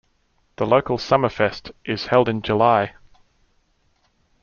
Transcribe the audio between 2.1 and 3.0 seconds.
in July.